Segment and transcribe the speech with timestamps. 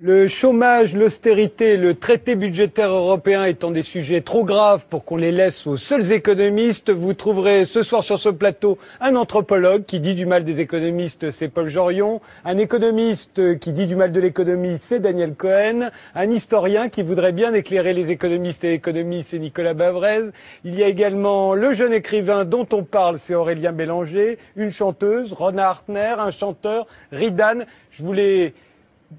[0.00, 5.32] Le chômage, l'austérité, le traité budgétaire européen étant des sujets trop graves pour qu'on les
[5.32, 10.14] laisse aux seuls économistes, vous trouverez ce soir sur ce plateau un anthropologue qui dit
[10.14, 14.78] du mal des économistes, c'est Paul Jorion, un économiste qui dit du mal de l'économie,
[14.78, 19.74] c'est Daniel Cohen, un historien qui voudrait bien éclairer les économistes et économistes, c'est Nicolas
[19.74, 20.30] Bavrez.
[20.62, 25.32] Il y a également le jeune écrivain dont on parle, c'est Aurélien Bélanger, une chanteuse,
[25.32, 27.64] Rona Hartner, un chanteur, Ridan.
[27.90, 28.54] Je voulais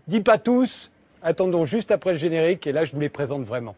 [0.08, 3.76] Dis pas tous, attendons juste après le générique et là je vous les présente vraiment.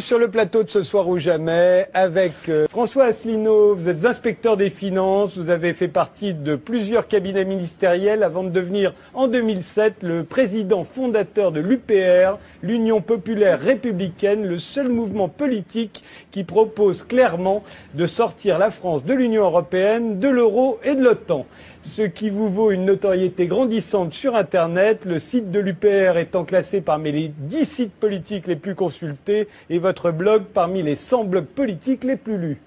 [0.00, 3.76] Sur le plateau de ce soir ou jamais avec euh, François Asselineau.
[3.76, 8.48] Vous êtes inspecteur des finances, vous avez fait partie de plusieurs cabinets ministériels avant de
[8.48, 16.02] devenir en 2007 le président fondateur de l'UPR, l'Union populaire républicaine, le seul mouvement politique
[16.32, 17.62] qui propose clairement
[17.94, 21.46] de sortir la France de l'Union européenne, de l'euro et de l'OTAN
[21.84, 26.80] ce qui vous vaut une notoriété grandissante sur Internet, le site de l'UPR étant classé
[26.80, 31.46] parmi les 10 sites politiques les plus consultés et votre blog parmi les 100 blogs
[31.46, 32.58] politiques les plus lus.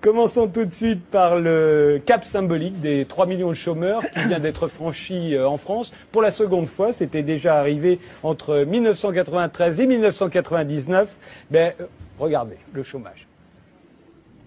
[0.00, 4.40] Commençons tout de suite par le cap symbolique des 3 millions de chômeurs qui vient
[4.40, 6.92] d'être franchi euh, en France pour la seconde fois.
[6.92, 11.16] C'était déjà arrivé entre 1993 et 1999.
[11.50, 11.84] Ben, euh,
[12.18, 13.26] regardez, le chômage.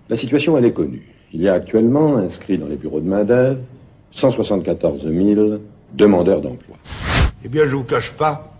[0.10, 1.08] La situation, elle est connue.
[1.34, 3.60] Il y a actuellement inscrit dans les bureaux de main-d'œuvre
[4.12, 5.60] 174 000
[5.94, 6.76] demandeurs d'emploi.
[7.44, 8.52] Eh bien, je ne vous cache pas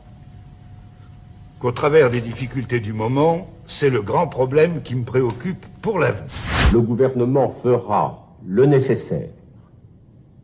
[1.60, 6.32] qu'au travers des difficultés du moment, c'est le grand problème qui me préoccupe pour l'avenir.
[6.74, 9.30] Le gouvernement fera le nécessaire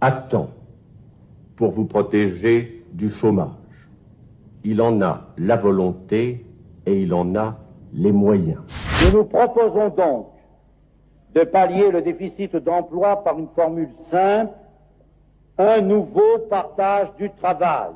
[0.01, 0.49] à temps
[1.55, 3.49] pour vous protéger du chômage.
[4.63, 6.45] Il en a la volonté
[6.85, 7.57] et il en a
[7.93, 8.59] les moyens.
[9.05, 10.27] Nous nous proposons donc
[11.35, 14.53] de pallier le déficit d'emploi par une formule simple
[15.57, 17.91] un nouveau partage du travail.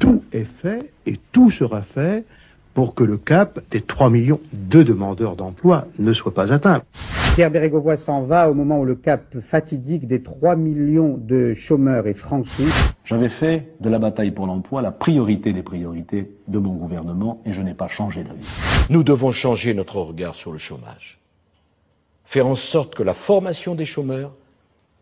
[0.00, 2.24] Tout est fait et tout sera fait
[2.74, 6.82] pour que le cap des 3 millions de demandeurs d'emploi ne soit pas atteint.
[7.34, 12.06] Pierre Bérégovoy s'en va au moment où le cap fatidique des 3 millions de chômeurs
[12.06, 12.64] est franchi.
[13.04, 17.52] J'avais fait de la bataille pour l'emploi la priorité des priorités de mon gouvernement et
[17.52, 18.46] je n'ai pas changé d'avis.
[18.90, 21.18] Nous devons changer notre regard sur le chômage.
[22.24, 24.32] Faire en sorte que la formation des chômeurs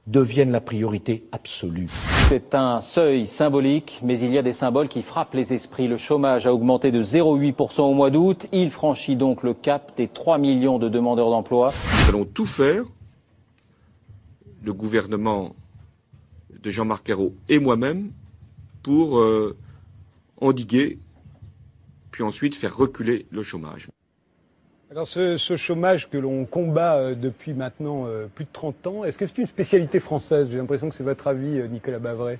[0.06, 1.88] deviennent la priorité absolue.
[2.28, 5.88] C'est un seuil symbolique, mais il y a des symboles qui frappent les esprits.
[5.88, 8.46] Le chômage a augmenté de 0,8% au mois d'août.
[8.52, 11.72] Il franchit donc le cap des 3 millions de demandeurs d'emploi.
[12.02, 12.84] Nous allons tout faire,
[14.62, 15.54] le gouvernement
[16.62, 18.10] de Jean-Marc Ayrault et moi-même,
[18.82, 19.56] pour euh,
[20.40, 20.98] endiguer,
[22.10, 23.88] puis ensuite faire reculer le chômage.
[24.94, 29.18] Alors ce, chômage que l'on combat euh, depuis maintenant euh, plus de 30 ans, est-ce
[29.18, 30.50] que c'est une spécialité française?
[30.52, 32.38] J'ai l'impression que c'est votre avis, euh, Nicolas Bavray.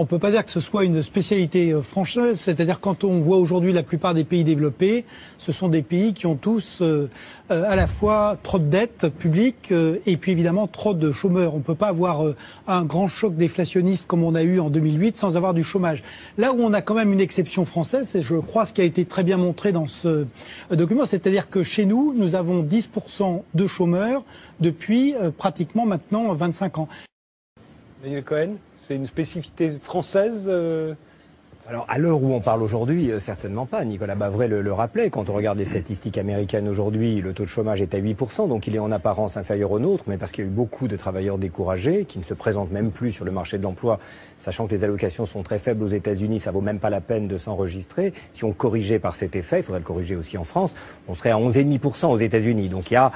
[0.00, 3.18] On ne peut pas dire que ce soit une spécialité euh, française, c'est-à-dire quand on
[3.18, 5.04] voit aujourd'hui la plupart des pays développés,
[5.38, 7.10] ce sont des pays qui ont tous euh,
[7.50, 9.72] euh, à la fois trop de dettes publiques
[10.06, 11.54] et puis évidemment trop de chômeurs.
[11.54, 12.22] On ne peut pas avoir
[12.68, 16.04] un grand choc déflationniste comme on a eu en 2008 sans avoir du chômage.
[16.36, 18.84] Là où on a quand même une exception française, c'est je crois ce qui a
[18.84, 20.26] été très bien montré dans ce
[20.70, 24.22] document, c'est-à-dire que chez nous, nous avons 10% de chômeurs
[24.60, 26.88] depuis pratiquement maintenant 25 ans.
[28.00, 28.50] Daniel Cohen,
[28.88, 30.94] c'est une spécificité française euh
[31.70, 33.84] alors, à l'heure où on parle aujourd'hui, euh, certainement pas.
[33.84, 35.10] Nicolas Bavray le, rappelait.
[35.10, 38.66] Quand on regarde les statistiques américaines aujourd'hui, le taux de chômage est à 8%, donc
[38.66, 40.96] il est en apparence inférieur au nôtre, mais parce qu'il y a eu beaucoup de
[40.96, 44.00] travailleurs découragés qui ne se présentent même plus sur le marché de l'emploi,
[44.38, 47.28] sachant que les allocations sont très faibles aux États-Unis, ça vaut même pas la peine
[47.28, 48.14] de s'enregistrer.
[48.32, 50.74] Si on corrigeait par cet effet, il faudrait le corriger aussi en France,
[51.06, 52.70] on serait à 11,5% aux États-Unis.
[52.70, 53.12] Donc il y a,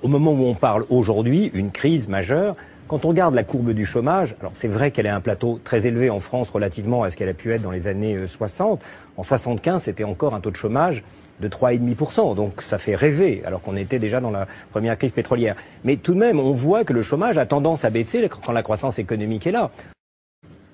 [0.00, 2.54] au moment où on parle aujourd'hui, une crise majeure
[2.86, 5.86] quand on regarde la courbe du chômage, alors c'est vrai qu'elle est un plateau très
[5.86, 8.80] élevé en France relativement à ce qu'elle a pu être dans les années 60.
[8.80, 8.84] Euh,
[9.16, 11.02] en 75, c'était encore un taux de chômage
[11.40, 12.34] de 3,5%.
[12.34, 15.56] Donc ça fait rêver, alors qu'on était déjà dans la première crise pétrolière.
[15.84, 18.62] Mais tout de même, on voit que le chômage a tendance à baisser quand la
[18.62, 19.70] croissance économique est là.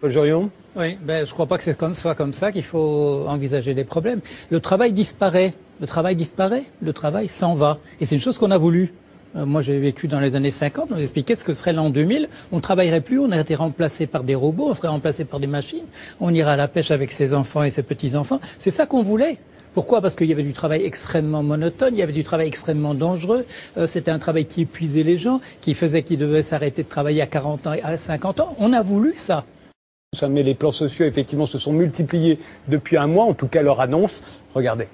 [0.00, 3.26] Paul Jorion Oui, ben, je ne crois pas que ce soit comme ça qu'il faut
[3.28, 4.20] envisager des problèmes.
[4.50, 5.54] Le travail disparaît.
[5.80, 7.78] Le travail disparaît, le travail s'en va.
[8.00, 8.92] Et c'est une chose qu'on a voulu.
[9.36, 10.90] Euh, moi, j'ai vécu dans les années 50.
[10.92, 12.28] On expliquait ce que serait l'an 2000.
[12.52, 13.18] On ne travaillerait plus.
[13.18, 14.68] On a été remplacé par des robots.
[14.70, 15.84] On serait remplacé par des machines.
[16.20, 18.40] On ira à la pêche avec ses enfants et ses petits-enfants.
[18.58, 19.38] C'est ça qu'on voulait.
[19.72, 20.00] Pourquoi?
[20.00, 23.46] Parce qu'il y avait du travail extrêmement monotone, il y avait du travail extrêmement dangereux,
[23.76, 27.22] euh, c'était un travail qui épuisait les gens, qui faisait qu'ils devaient s'arrêter de travailler
[27.22, 28.56] à 40 ans, à 50 ans.
[28.58, 29.44] On a voulu ça.
[30.28, 33.80] Mais les plans sociaux, effectivement, se sont multipliés depuis un mois, en tout cas leur
[33.80, 34.24] annonce.
[34.56, 34.88] Regardez.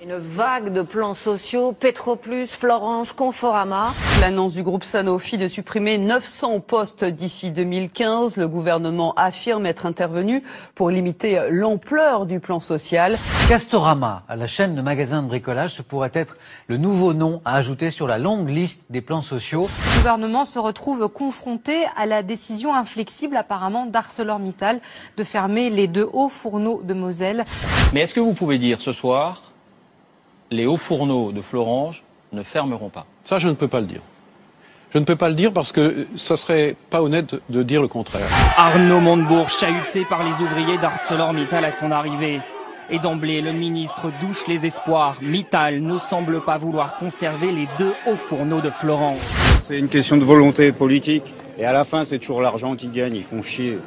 [0.00, 3.92] Une vague de plans sociaux, Petroplus, Florange, Conforama.
[4.20, 8.36] L'annonce du groupe Sanofi de supprimer 900 postes d'ici 2015.
[8.36, 10.44] Le gouvernement affirme être intervenu
[10.76, 13.18] pour limiter l'ampleur du plan social.
[13.48, 16.36] Castorama, à la chaîne de magasins de bricolage, ce pourrait être
[16.68, 19.68] le nouveau nom à ajouter sur la longue liste des plans sociaux.
[19.94, 24.80] Le gouvernement se retrouve confronté à la décision inflexible apparemment d'ArcelorMittal
[25.16, 27.44] de fermer les deux hauts fourneaux de Moselle.
[27.92, 29.47] Mais est-ce que vous pouvez dire ce soir
[30.50, 33.06] les hauts fourneaux de Florange ne fermeront pas.
[33.24, 34.00] Ça, je ne peux pas le dire.
[34.92, 37.88] Je ne peux pas le dire parce que ça serait pas honnête de dire le
[37.88, 38.26] contraire.
[38.56, 42.40] Arnaud Montebourg, chahuté par les ouvriers d'ArcelorMittal à son arrivée.
[42.90, 45.18] Et d'emblée, le ministre douche les espoirs.
[45.20, 49.18] Mittal ne semble pas vouloir conserver les deux hauts fourneaux de Florange.
[49.60, 51.34] C'est une question de volonté politique.
[51.58, 53.14] Et à la fin, c'est toujours l'argent qui gagne.
[53.14, 53.78] Ils font chier.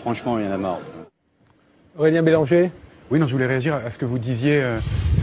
[0.00, 0.80] Franchement, il y en a marre.
[1.96, 2.72] Aurélien Bélanger?
[3.12, 4.60] Oui, non, je voulais réagir à ce que vous disiez.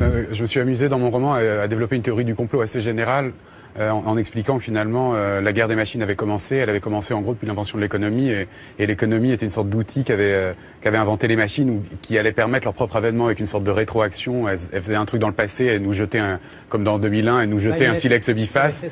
[0.01, 2.81] Euh, je me suis amusé dans mon roman à, développer une théorie du complot assez
[2.81, 3.33] générale
[3.77, 6.55] euh, en, expliquant que finalement euh, la guerre des machines avait commencé.
[6.55, 8.47] Elle avait commencé en gros depuis l'invention de l'économie et,
[8.79, 12.31] et l'économie était une sorte d'outil qu'avait euh, qu'avait inventé les machines ou qui allait
[12.31, 14.47] permettre leur propre avènement avec une sorte de rétroaction.
[14.47, 16.39] Elle, elle faisait un truc dans le passé, elle nous jetait un,
[16.69, 18.85] comme dans 2001, elle nous jetait un silex biface.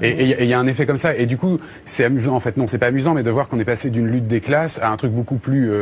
[0.00, 1.16] Et il y a un effet comme ça.
[1.16, 2.36] Et du coup, c'est amusant.
[2.36, 4.40] En fait, non, c'est pas amusant, mais de voir qu'on est passé d'une lutte des
[4.40, 5.72] classes à un truc beaucoup plus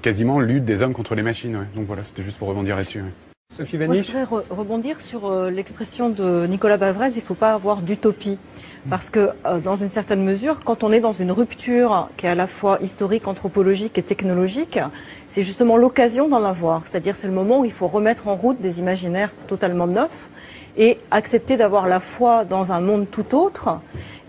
[0.00, 1.54] quasiment lutte des hommes contre les machines.
[1.54, 1.66] Ouais.
[1.74, 3.00] Donc voilà, c'était juste pour rebondir là-dessus.
[3.00, 3.27] Ouais.
[3.58, 7.54] Sophie Moi, je voudrais rebondir sur euh, l'expression de Nicolas Bavrez, il ne faut pas
[7.54, 8.38] avoir d'utopie.
[8.88, 12.28] Parce que, euh, dans une certaine mesure, quand on est dans une rupture qui est
[12.28, 14.78] à la fois historique, anthropologique et technologique,
[15.26, 16.86] c'est justement l'occasion d'en avoir.
[16.86, 20.28] C'est-à-dire, c'est le moment où il faut remettre en route des imaginaires totalement neufs
[20.76, 23.80] et accepter d'avoir la foi dans un monde tout autre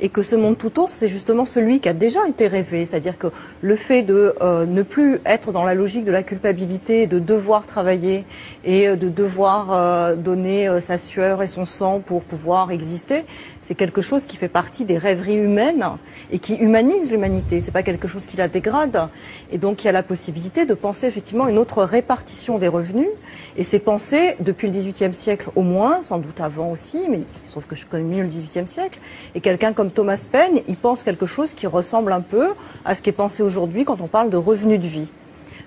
[0.01, 2.85] et que ce monde tout autre, c'est justement celui qui a déjà été rêvé.
[2.85, 3.27] C'est-à-dire que
[3.61, 7.65] le fait de euh, ne plus être dans la logique de la culpabilité, de devoir
[7.65, 8.25] travailler
[8.63, 13.23] et euh, de devoir euh, donner sa sueur et son sang pour pouvoir exister,
[13.69, 15.85] c'est quelque chose qui fait partie des rêveries humaines
[16.31, 17.61] et qui humanise l'humanité.
[17.61, 19.09] C'est pas quelque chose qui la dégrade.
[19.51, 23.09] Et donc il y a la possibilité de penser effectivement une autre répartition des revenus.
[23.57, 27.67] Et c'est pensé depuis le XVIIIe siècle au moins, sans doute avant aussi, mais sauf
[27.67, 28.99] que je connais mieux le XVIIIe siècle.
[29.35, 32.53] Et quelqu'un comme Thomas Paine, il pense quelque chose qui ressemble un peu
[32.85, 35.11] à ce qui est pensé aujourd'hui quand on parle de revenus de vie.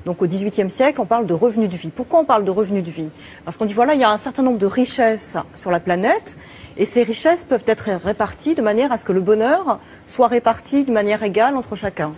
[0.06, 1.90] Donc au XVIIIe siècle, on parle de revenus de vie.
[1.94, 3.10] Pourquoi on parle de revenus de vie?
[3.44, 6.36] Parce qu'on dit voilà, il y a un certain nombre de richesses sur la planète,
[6.76, 10.84] et ces richesses peuvent être réparties de manière à ce que le bonheur soit réparti
[10.84, 12.12] de manière égale entre chacun.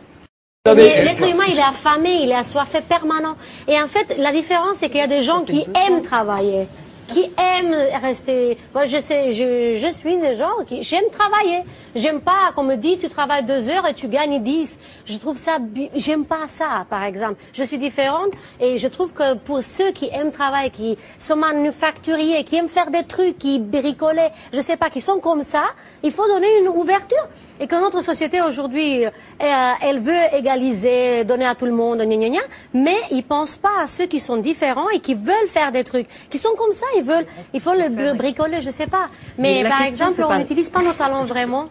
[0.66, 3.36] L'être humain, il est affamé, il est assoiffé permanent.
[3.68, 6.66] Et en fait, la différence, c'est qu'il y a des gens qui aiment travailler
[7.08, 8.58] qui aiment rester?
[8.74, 11.62] Moi, je sais, je, je suis des gens qui j'aime travailler.
[11.94, 14.78] J'aime pas qu'on me dit tu travailles deux heures et tu gagnes dix.
[15.04, 15.58] Je trouve ça,
[15.94, 17.40] j'aime pas ça, par exemple.
[17.52, 22.44] Je suis différente et je trouve que pour ceux qui aiment travailler, qui sont manufacturiers,
[22.44, 25.64] qui aiment faire des trucs, qui bricoler, je sais pas, qui sont comme ça,
[26.02, 27.28] il faut donner une ouverture.
[27.60, 29.10] Et que notre société aujourd'hui, euh,
[29.80, 32.40] elle veut égaliser, donner à tout le monde, gna gna gna,
[32.72, 36.08] mais ils pensent pas à ceux qui sont différents et qui veulent faire des trucs,
[36.30, 39.06] qui sont comme ça, veulent, il faut le bricoler, je sais pas.
[39.38, 41.68] Mais, par exemple, on n'utilise pas nos talents vraiment.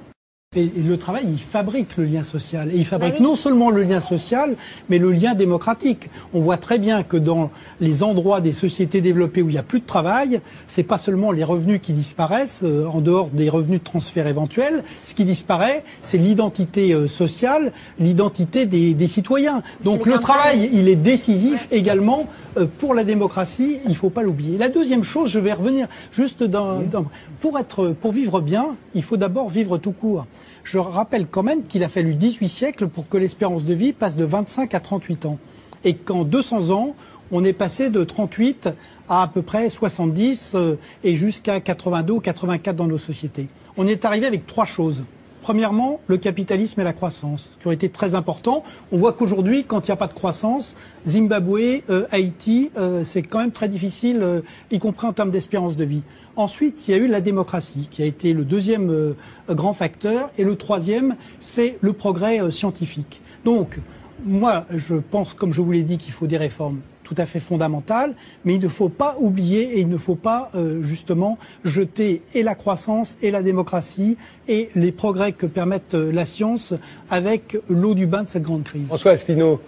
[0.56, 2.70] Et, le travail, il fabrique le lien social.
[2.72, 4.56] Et il fabrique bah non seulement le lien social,
[4.90, 6.10] mais le lien démocratique.
[6.34, 9.64] On voit très bien que dans les endroits des sociétés développées où il n'y a
[9.64, 13.80] plus de travail, c'est pas seulement les revenus qui disparaissent, euh, en dehors des revenus
[13.80, 14.84] de transfert éventuels.
[15.04, 19.64] Ce qui disparaît, c'est l'identité euh, sociale, l'identité des, des, citoyens.
[19.84, 23.78] Donc le travail, il est décisif également euh, pour la démocratie.
[23.88, 24.58] Il faut pas l'oublier.
[24.58, 27.06] La deuxième chose, je vais revenir juste dans, dans
[27.40, 30.26] pour être, pour vivre bien, il faut d'abord vivre tout court.
[30.64, 34.16] Je rappelle quand même qu'il a fallu 18 siècles pour que l'espérance de vie passe
[34.16, 35.38] de 25 à 38 ans.
[35.84, 36.96] Et qu'en 200 ans,
[37.32, 38.70] on est passé de 38
[39.10, 43.50] à à peu près 70 euh, et jusqu'à 82 ou 84 dans nos sociétés.
[43.76, 45.04] On est arrivé avec trois choses.
[45.42, 48.64] Premièrement, le capitalisme et la croissance, qui ont été très importants.
[48.94, 53.24] On voit qu'aujourd'hui, quand il n'y a pas de croissance, Zimbabwe, euh, Haïti, euh, c'est
[53.24, 54.42] quand même très difficile,
[54.72, 56.04] y compris en termes d'espérance de vie.
[56.36, 59.14] Ensuite, il y a eu la démocratie, qui a été le deuxième euh,
[59.50, 60.32] grand facteur.
[60.38, 63.22] Et le troisième, c'est le progrès euh, scientifique.
[63.46, 63.80] Donc,
[64.26, 67.42] moi, je pense, comme je vous l'ai dit, qu'il faut des réformes tout à fait
[67.42, 72.22] fondamentale, mais il ne faut pas oublier et il ne faut pas euh, justement jeter
[72.34, 76.74] et la croissance et la démocratie et les progrès que permettent la science
[77.10, 78.88] avec l'eau du bain de cette grande crise.
[78.88, 79.60] François Asselineau.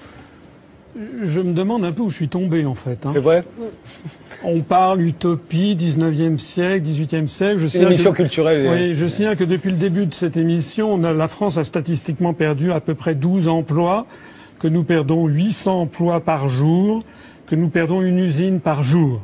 [1.23, 3.05] Je me demande un peu où je suis tombé en fait.
[3.05, 3.09] hein.
[3.13, 3.43] C'est vrai?
[4.43, 7.57] On parle utopie, 19e siècle, 18e siècle.
[7.59, 10.37] Je C'est une émission que- culturelle, Oui, je signale que depuis le début de cette
[10.37, 14.05] émission, on a- la France a statistiquement perdu à peu près 12 emplois,
[14.59, 17.03] que nous perdons 800 emplois par jour,
[17.47, 19.21] que nous perdons une usine par jour.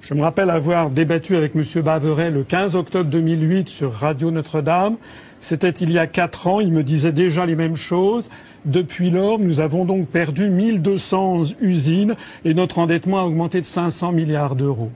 [0.00, 1.64] Je me rappelle avoir débattu avec M.
[1.82, 4.96] Baveret le 15 octobre 2008 sur Radio Notre-Dame.
[5.44, 6.60] C'était il y a quatre ans.
[6.60, 8.30] Il me disait déjà les mêmes choses.
[8.64, 14.12] Depuis lors, nous avons donc perdu 1200 usines et notre endettement a augmenté de 500
[14.12, 14.90] milliards d'euros.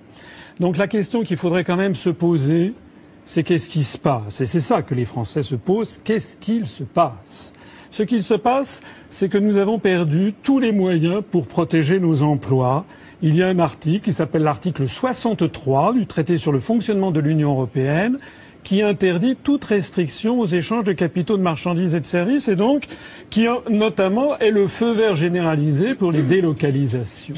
[0.58, 2.72] Donc la question qu'il faudrait quand même se poser,
[3.26, 4.40] c'est qu'est-ce qui se passe?
[4.40, 6.00] Et c'est ça que les Français se posent.
[6.02, 7.52] Qu'est-ce qu'il se passe?
[7.90, 12.22] Ce qu'il se passe, c'est que nous avons perdu tous les moyens pour protéger nos
[12.22, 12.86] emplois.
[13.20, 17.20] Il y a un article qui s'appelle l'article 63 du traité sur le fonctionnement de
[17.20, 18.16] l'Union européenne
[18.68, 22.84] qui interdit toute restriction aux échanges de capitaux, de marchandises et de services et donc
[23.30, 27.32] qui euh, notamment est le feu vert généralisé pour les délocalisations.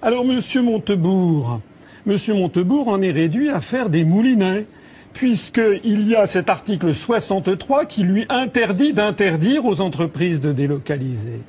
[0.00, 1.60] Alors Monsieur Montebourg,
[2.06, 4.64] Monsieur Montebourg en est réduit à faire des moulinets
[5.12, 11.42] puisqu'il y a cet article 63 qui lui interdit d'interdire aux entreprises de délocaliser.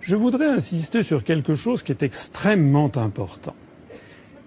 [0.00, 3.56] Je voudrais insister sur quelque chose qui est extrêmement important.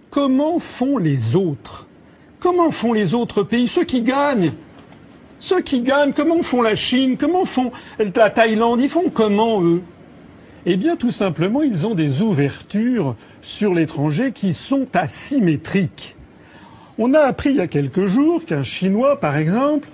[0.10, 1.89] Comment font les autres
[2.40, 3.68] Comment font les autres pays?
[3.68, 4.54] Ceux qui gagnent.
[5.40, 7.18] Ceux qui gagnent, comment font la Chine?
[7.18, 8.82] Comment font la Thaïlande?
[8.82, 9.82] Ils font comment eux?
[10.66, 16.16] Eh bien tout simplement, ils ont des ouvertures sur l'étranger qui sont asymétriques.
[16.98, 19.88] On a appris il y a quelques jours qu'un Chinois, par exemple,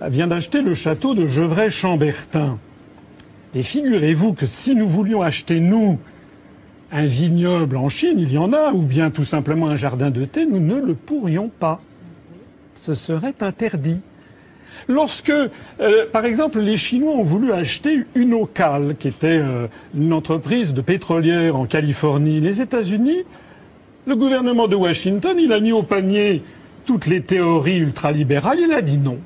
[0.00, 2.58] vient d'acheter le château de Gevrey-Chambertin.
[3.56, 5.98] Et figurez-vous que si nous voulions acheter, nous,
[6.94, 10.24] un vignoble en Chine, il y en a, ou bien tout simplement un jardin de
[10.24, 11.80] thé, nous ne le pourrions pas.
[12.76, 13.98] Ce serait interdit.
[14.86, 15.50] Lorsque, euh,
[16.12, 21.56] par exemple, les Chinois ont voulu acheter Unocal, qui était euh, une entreprise de pétrolière
[21.56, 23.24] en Californie, les États-Unis,
[24.06, 26.42] le gouvernement de Washington, il a mis au panier
[26.86, 29.18] toutes les théories ultralibérales, il a dit non.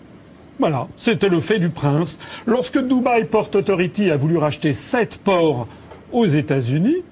[0.58, 2.18] Voilà, c'était le fait du prince.
[2.46, 5.68] Lorsque Dubai Port Authority a voulu racheter sept ports
[6.12, 7.02] aux États-Unis,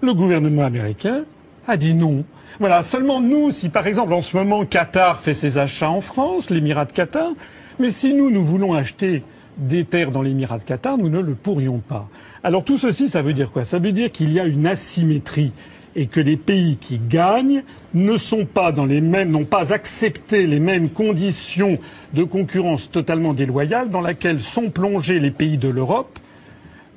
[0.00, 1.24] le gouvernement américain
[1.66, 2.24] a dit non.
[2.60, 6.50] Voilà, seulement nous, si par exemple en ce moment Qatar fait ses achats en France,
[6.50, 7.32] l'Émirat de Qatar,
[7.78, 9.22] mais si nous, nous voulons acheter
[9.56, 12.08] des terres dans l'Émirat de Qatar, nous ne le pourrions pas.
[12.42, 13.64] Alors tout ceci, ça veut dire quoi?
[13.64, 15.52] Ça veut dire qu'il y a une asymétrie
[15.96, 17.62] et que les pays qui gagnent
[17.94, 21.78] ne sont pas dans les mêmes, n'ont pas accepté les mêmes conditions
[22.12, 26.18] de concurrence totalement déloyale dans laquelle sont plongés les pays de l'Europe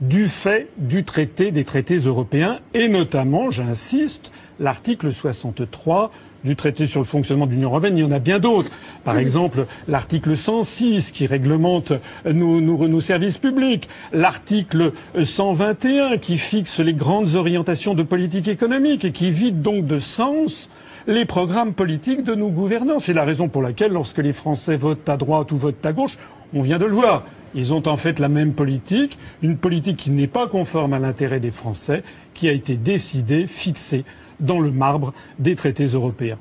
[0.01, 6.11] du fait du traité des traités européens et notamment, j'insiste, l'article 63
[6.43, 7.97] du traité sur le fonctionnement de l'Union européenne.
[7.97, 8.69] Il y en a bien d'autres.
[9.03, 11.93] Par exemple, l'article 106 qui réglemente
[12.25, 19.31] nos, services publics, l'article 121 qui fixe les grandes orientations de politique économique et qui
[19.31, 20.69] vide donc de sens
[21.07, 22.99] les programmes politiques de nos gouvernants.
[22.99, 26.17] C'est la raison pour laquelle, lorsque les Français votent à droite ou votent à gauche,
[26.53, 27.23] on vient de le voir.
[27.55, 31.39] Ils ont en fait la même politique, une politique qui n'est pas conforme à l'intérêt
[31.39, 34.03] des Français, qui a été décidée, fixée
[34.39, 36.37] dans le marbre des traités européens.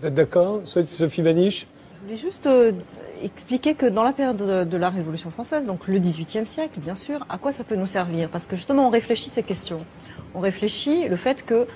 [0.00, 1.66] Vous êtes d'accord, Sophie Vaniche?
[1.96, 2.72] Je voulais juste euh,
[3.22, 6.94] expliquer que dans la période de, de la Révolution française, donc le XVIIIe siècle, bien
[6.94, 8.28] sûr, à quoi ça peut nous servir?
[8.28, 9.80] Parce que justement, on réfléchit ces questions.
[10.34, 11.66] On réfléchit le fait que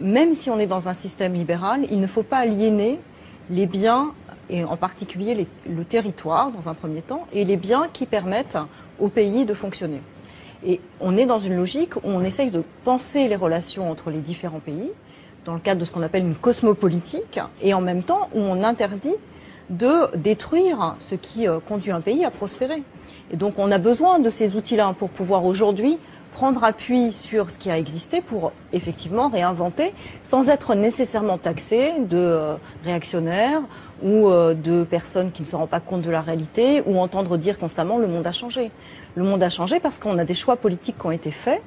[0.00, 2.98] même si on est dans un système libéral, il ne faut pas aliéner
[3.50, 4.12] les biens,
[4.50, 8.58] et en particulier le territoire dans un premier temps, et les biens qui permettent
[9.00, 10.00] au pays de fonctionner.
[10.64, 14.20] Et on est dans une logique où on essaye de penser les relations entre les
[14.20, 14.90] différents pays,
[15.44, 18.62] dans le cadre de ce qu'on appelle une cosmopolitique, et en même temps où on
[18.62, 19.14] interdit
[19.70, 22.82] de détruire ce qui euh, conduit un pays à prospérer.
[23.30, 25.98] Et donc on a besoin de ces outils-là pour pouvoir aujourd'hui
[26.32, 32.18] prendre appui sur ce qui a existé pour effectivement réinventer sans être nécessairement taxé de
[32.18, 33.62] euh, réactionnaires
[34.02, 37.36] ou euh, de personnes qui ne se rendent pas compte de la réalité ou entendre
[37.36, 38.70] dire constamment le monde a changé.
[39.14, 41.62] Le monde a changé parce qu'on a des choix politiques qui ont été faits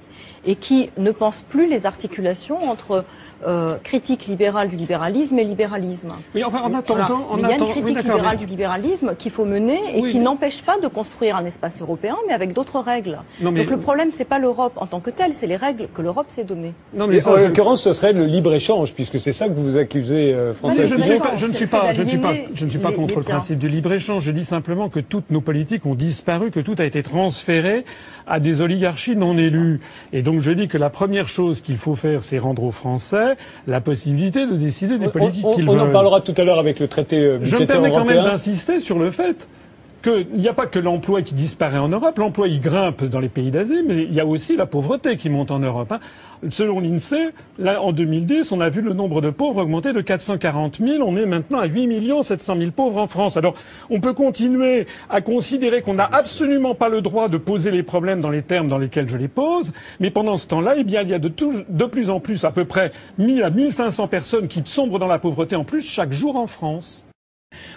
[0.46, 3.04] et qui ne pensent plus les articulations entre
[3.48, 6.10] euh, critique libérale du libéralisme et libéralisme.
[6.36, 8.46] Oui, enfin, en attendant, en mais il y a une oui, critique libérale mais- du
[8.46, 12.16] libéralisme qu'il faut mener et Oui, qui mais- n'empêche pas de construire un espace européen,
[12.28, 13.20] mais avec d'autres règles.
[13.42, 15.88] Non, mais- Donc le problème, c'est pas l'Europe en tant que telle, c'est les règles
[15.94, 16.74] que l'Europe s'est données.
[16.94, 20.54] Non, mais en l'occurrence, ce serait le libre-échange, puisque c'est ça que vous accusez, euh,
[20.54, 22.66] François Mais je ne suis pas, je ne suis pas, je ne suis pas, je
[22.66, 24.24] ne suis pas les- contre les le principe du libre-échange.
[24.24, 27.86] Je dis simplement que toutes nos politiques ont disparu, que tout a été transféré
[28.28, 29.80] à des oligarchies non élues.
[30.14, 33.29] Et donc je dis que la première chose qu'il faut faire, c'est rendre aux Français
[33.68, 35.82] la possibilité de décider des On, politiques on- qu'ils on veulent.
[35.82, 38.24] en parlera tout à l'heure avec le traité euh, Je me budgétaire permets quand même
[38.24, 39.48] d'insister sur le fait
[40.02, 42.18] qu'il n'y a pas que l'emploi qui disparaît en Europe.
[42.18, 45.30] L'emploi, il grimpe dans les pays d'Asie, mais il y a aussi la pauvreté qui
[45.30, 45.92] monte en Europe.
[45.92, 46.00] hein.
[46.50, 50.80] Selon l'INSEE, là, en 2010, on a vu le nombre de pauvres augmenter de 440
[50.80, 51.04] 000.
[51.06, 53.36] On est maintenant à 8 700 000 pauvres en France.
[53.36, 53.56] Alors,
[53.90, 58.22] on peut continuer à considérer qu'on n'a absolument pas le droit de poser les problèmes
[58.22, 61.10] dans les termes dans lesquels je les pose, mais pendant ce temps-là, eh bien, il
[61.10, 64.62] y a de, de plus en plus, à peu près 1000 à 1500 personnes qui
[64.64, 67.06] sombrent dans la pauvreté en plus chaque jour en France.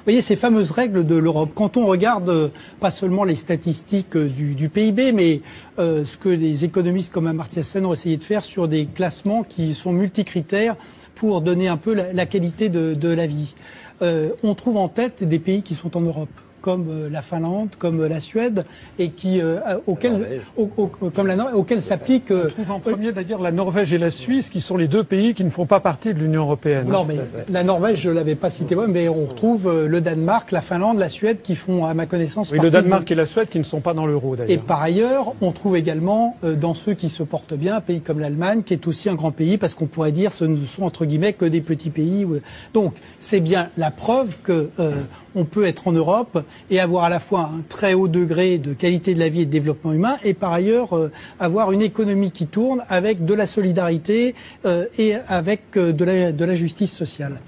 [0.02, 1.50] Vous voyez ces fameuses règles de l'Europe.
[1.54, 2.48] Quand on regarde euh,
[2.80, 5.42] pas seulement les statistiques euh, du, PIB, mais
[5.78, 9.44] euh, ce que les économistes comme Amartya Sen ont essayé de faire sur des classements
[9.44, 10.74] qui sont multicritères
[11.14, 13.54] pour donner un peu la, qualité de, la vie.
[14.00, 16.30] On trouve en tête des pays qui sont en Europe
[16.62, 18.64] comme euh, la Finlande, comme euh, la Suède,
[18.98, 22.30] et qui euh, auxquels, au- au- comme la Norvège, auxquels s'applique.
[22.30, 25.04] euh, On trouve en premier d'ailleurs la Norvège et la Suisse, qui sont les deux
[25.04, 26.86] pays qui ne font pas partie de l'Union européenne.
[26.88, 27.16] Non, mais
[27.50, 30.98] la Norvège, je l'avais pas cité moi, mais on retrouve euh, le Danemark, la Finlande,
[30.98, 33.58] la Suède qui font, à ma connaissance, Oui, le de- Danemark et la Suède qui
[33.58, 34.62] ne sont pas dans l'euro Et d'ailleurs.
[34.62, 38.20] par ailleurs, on trouve également euh, dans ceux qui se portent bien un pays comme
[38.20, 41.04] l'Allemagne, qui est aussi un grand pays, parce qu'on pourrait dire ce ne sont entre
[41.04, 42.24] guillemets que des petits pays.
[42.24, 42.38] où-
[42.74, 44.92] Donc c'est bien la preuve que euh,
[45.34, 48.72] on peut être en Europe et avoir à la fois un très haut degré de
[48.72, 52.30] qualité de la vie et de développement humain, et par ailleurs euh, avoir une économie
[52.30, 54.34] qui tourne avec de la solidarité
[54.64, 57.40] euh, et avec euh, de, la, de la justice sociale.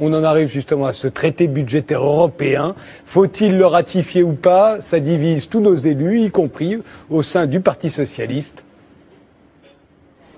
[0.00, 2.74] On en arrive justement à ce traité budgétaire européen.
[3.06, 4.82] Faut-il le ratifier ou pas?
[4.82, 6.76] Ça divise tous nos élus, y compris
[7.08, 8.64] au sein du Parti socialiste.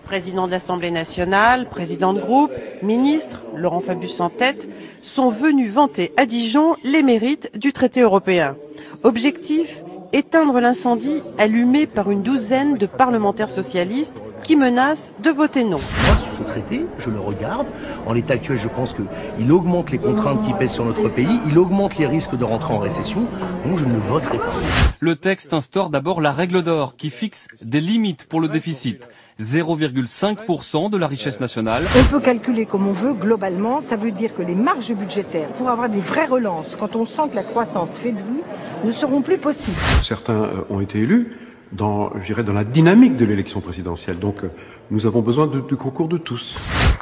[0.08, 2.50] Président de l'Assemblée nationale, président de groupe,
[2.82, 4.66] ministre, Laurent Fabius en tête,
[5.02, 8.56] sont venus vanter à Dijon les mérites du traité européen.
[9.02, 9.82] Objectif
[10.14, 14.14] éteindre l'incendie allumé par une douzaine de parlementaires socialistes
[14.48, 15.78] qui menacent de voter non.
[16.06, 17.66] Moi, sur ce traité, je le regarde.
[18.06, 21.58] En l'état actuel, je pense qu'il augmente les contraintes qui pèsent sur notre pays, il
[21.58, 23.26] augmente les risques de rentrer en récession,
[23.66, 24.54] donc je ne le voterai pas.
[25.00, 29.10] Le texte instaure d'abord la règle d'or qui fixe des limites pour le déficit.
[29.38, 31.84] 0,5% de la richesse nationale.
[31.94, 35.68] On peut calculer comme on veut, globalement, ça veut dire que les marges budgétaires pour
[35.68, 38.42] avoir des vraies relances, quand on sent que la croissance faiblit,
[38.82, 39.76] ne seront plus possibles.
[40.02, 41.36] Certains euh, ont été élus
[41.72, 44.18] dans, je dirais, dans la dynamique de l'élection présidentielle.
[44.18, 44.48] Donc, euh,
[44.90, 46.56] nous avons besoin de- du concours de tous.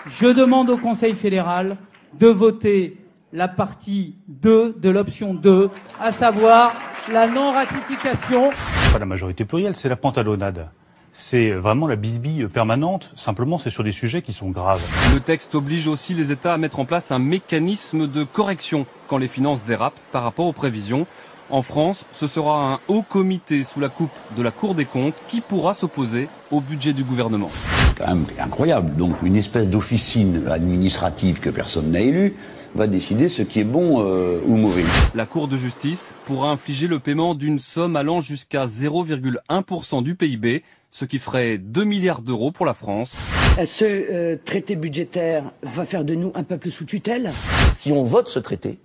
[0.09, 1.77] Je demande au Conseil fédéral
[2.19, 2.97] de voter
[3.33, 5.69] la partie 2 de l'option 2,
[6.01, 6.73] à savoir
[7.13, 8.51] la non-ratification.
[8.93, 10.69] Pas la majorité plurielle, c'est la pantalonnade.
[11.13, 13.13] C'est vraiment la bisbille permanente.
[13.17, 14.83] Simplement, c'est sur des sujets qui sont graves.
[15.15, 19.17] Le texte oblige aussi les États à mettre en place un mécanisme de correction quand
[19.17, 21.07] les finances dérapent par rapport aux prévisions.
[21.49, 25.15] En France, ce sera un haut comité sous la coupe de la Cour des comptes
[25.29, 27.51] qui pourra s'opposer au budget du gouvernement.
[27.97, 28.97] quand même incroyable.
[28.97, 32.35] Donc une espèce d'officine administrative que personne n'a élue
[32.75, 34.83] va décider ce qui est bon euh, ou mauvais.
[35.15, 40.65] La Cour de justice pourra infliger le paiement d'une somme allant jusqu'à 0,1% du PIB,
[40.91, 43.17] ce qui ferait 2 milliards d'euros pour la France.
[43.65, 47.31] Ce euh, traité budgétaire va faire de nous un peuple sous tutelle?
[47.75, 48.79] Si on vote ce traité,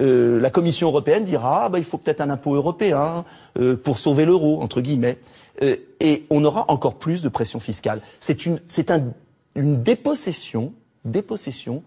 [0.00, 3.24] euh, la Commission européenne dira ah, bah, il faut peut-être un impôt européen
[3.58, 5.18] euh, pour sauver l'euro entre guillemets,
[5.62, 8.00] Euh, et on aura encore plus de pression fiscale.
[8.18, 9.12] C'est une, c'est un,
[9.54, 10.72] une dépossession,
[11.04, 11.82] dépossession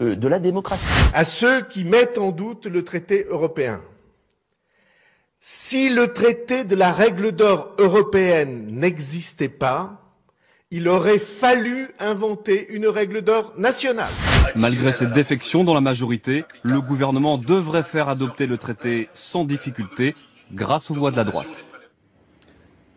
[0.00, 0.88] euh, de la démocratie.
[1.12, 3.80] à ceux qui mettent en doute le traité européen.
[5.40, 10.00] Si le traité de la règle d'or européenne n'existait pas,
[10.72, 14.10] il aurait fallu inventer une règle d'or nationale.
[14.54, 20.14] Malgré cette défection dans la majorité, le gouvernement devrait faire adopter le traité sans difficulté
[20.52, 21.64] grâce aux voix de la droite.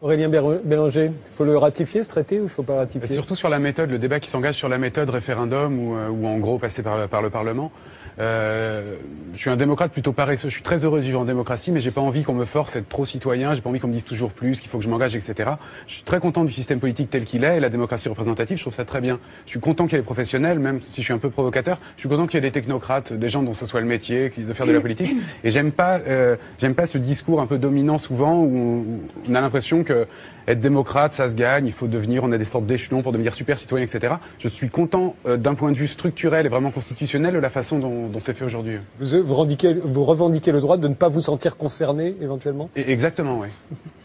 [0.02, 3.16] Aurélien Bélanger, il faut le ratifier ce traité ou il ne faut pas ratifier?
[3.16, 6.28] Surtout sur la méthode, le débat qui s'engage sur la méthode référendum ou, euh, ou
[6.28, 7.72] en gros passer par le, par le Parlement.
[8.20, 8.96] Euh,
[9.34, 10.50] je suis un démocrate plutôt paresseux.
[10.50, 12.76] Je suis très heureux de vivre en démocratie, mais j'ai pas envie qu'on me force
[12.76, 13.56] à être trop citoyen.
[13.56, 15.52] J'ai pas envie qu'on me dise toujours plus, qu'il faut que je m'engage, etc.
[15.88, 18.58] Je suis très content du système politique tel qu'il est et la démocratie représentative.
[18.58, 19.20] Je trouve ça très bien.
[19.46, 21.80] Je suis content qu'il y ait des professionnels, même si je suis un peu provocateur.
[21.96, 24.30] Je suis content qu'il y ait des technocrates, des gens dont ce soit le métier,
[24.30, 25.16] qui- de faire de la politique.
[25.44, 28.86] Et j'aime pas, euh, j'aime pas ce discours un peu dominant souvent où
[29.28, 30.06] on, a l'impression que
[30.48, 33.34] être démocrate, ça se gagne, il faut devenir, on a des sortes d'échelons pour devenir
[33.34, 34.16] super citoyen, etc.
[34.40, 37.80] Je suis content euh, d'un point de vue structurel et vraiment constitutionnel de la façon
[37.80, 38.78] dont, dont c'est fait aujourd'hui.
[38.98, 42.70] Vous, vous, revendiquez, vous revendiquez le droit de ne pas vous sentir concerné, éventuellement?
[42.76, 43.48] Et Exactement, oui.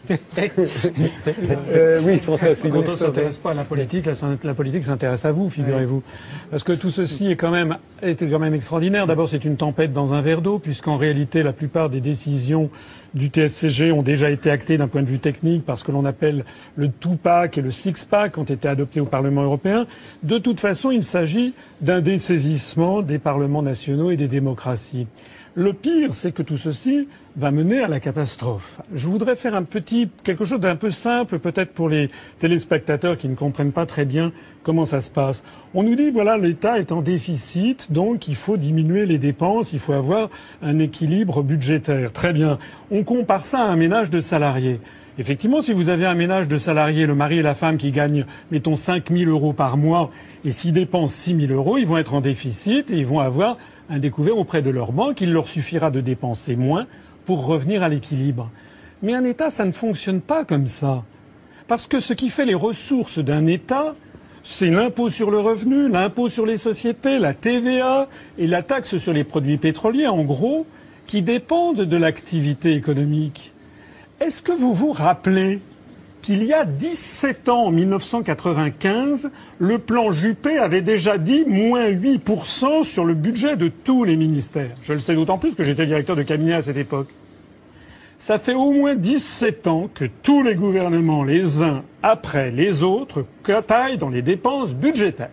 [1.69, 2.55] euh, oui, François.
[2.55, 6.01] Quand on ne s'intéresse pas à la politique, la, la politique s'intéresse à vous, figurez-vous.
[6.49, 9.05] Parce que tout ceci est quand même, est quand même extraordinaire.
[9.05, 12.69] D'abord, c'est une tempête dans un verre d'eau, puisqu'en réalité, la plupart des décisions
[13.13, 16.45] du TSCG ont déjà été actées d'un point de vue technique parce que l'on appelle
[16.75, 19.85] le two-pack et le six-pack ont été adoptés au Parlement européen.
[20.23, 25.07] De toute façon, il s'agit d'un dessaisissement des parlements nationaux et des démocraties.
[25.55, 28.81] Le pire, c'est que tout ceci va mener à la catastrophe.
[28.93, 33.27] Je voudrais faire un petit, quelque chose d'un peu simple, peut-être pour les téléspectateurs qui
[33.27, 34.31] ne comprennent pas très bien
[34.63, 35.43] comment ça se passe.
[35.73, 39.79] On nous dit, voilà, l'État est en déficit, donc il faut diminuer les dépenses, il
[39.79, 40.29] faut avoir
[40.61, 42.11] un équilibre budgétaire.
[42.11, 42.59] Très bien.
[42.91, 44.79] On compare ça à un ménage de salariés.
[45.17, 48.25] Effectivement, si vous avez un ménage de salariés, le mari et la femme qui gagnent,
[48.51, 50.11] mettons, 5 000 euros par mois
[50.45, 53.57] et s'y dépensent 6 000 euros, ils vont être en déficit et ils vont avoir
[53.89, 55.19] un découvert auprès de leur banque.
[55.19, 56.87] Il leur suffira de dépenser moins
[57.29, 58.49] pour revenir à l'équilibre.
[59.03, 61.03] Mais un État, ça ne fonctionne pas comme ça.
[61.67, 63.93] Parce que ce qui fait les ressources d'un État,
[64.41, 68.07] c'est l'impôt sur le revenu, l'impôt sur les sociétés, la TVA
[68.39, 70.65] et la taxe sur les produits pétroliers, en gros,
[71.05, 73.53] qui dépendent de l'activité économique.
[74.19, 75.59] Est-ce que vous vous rappelez
[76.21, 82.83] qu'il y a 17 ans, en 1995, le plan Juppé avait déjà dit moins 8%
[82.83, 84.75] sur le budget de tous les ministères.
[84.81, 87.09] Je le sais d'autant plus que j'étais directeur de cabinet à cette époque.
[88.17, 93.25] Ça fait au moins 17 ans que tous les gouvernements, les uns après les autres,
[93.65, 95.29] taillent dans les dépenses budgétaires.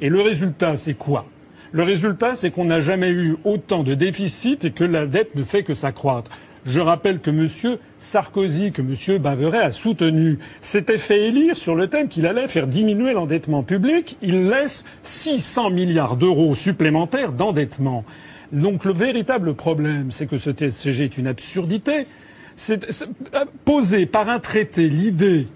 [0.00, 1.26] Et le résultat, c'est quoi?
[1.72, 5.42] Le résultat, c'est qu'on n'a jamais eu autant de déficit et que la dette ne
[5.42, 6.30] fait que s'accroître.
[6.64, 7.78] Je rappelle que M.
[7.98, 9.18] Sarkozy, que M.
[9.18, 14.16] Baveret a soutenu, s'était fait élire sur le thème qu'il allait faire diminuer l'endettement public.
[14.22, 18.04] Il laisse 600 milliards d'euros supplémentaires d'endettement.
[18.52, 22.06] Donc le véritable problème, c'est que ce TSCG est une absurdité.
[22.56, 22.86] C'est
[23.64, 25.46] posé par un traité l'idée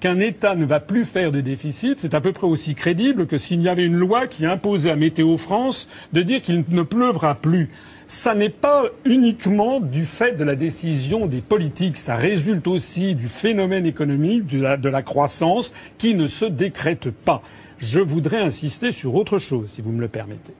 [0.00, 3.38] qu'un État ne va plus faire de déficit, c'est à peu près aussi crédible que
[3.38, 7.36] s'il y avait une loi qui imposait à Météo France de dire qu'il ne pleuvra
[7.36, 7.70] plus.
[8.06, 13.28] Ça n'est pas uniquement du fait de la décision des politiques, ça résulte aussi du
[13.28, 17.42] phénomène économique, de la, de la croissance, qui ne se décrète pas.
[17.78, 20.52] Je voudrais insister sur autre chose, si vous me le permettez.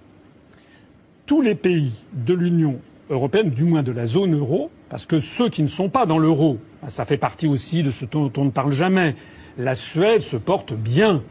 [1.26, 2.78] Tous les pays de l'Union
[3.10, 6.18] européenne, du moins de la zone euro, parce que ceux qui ne sont pas dans
[6.18, 9.14] l'euro, ça fait partie aussi de ce dont on ne parle jamais.
[9.58, 11.22] La Suède se porte bien,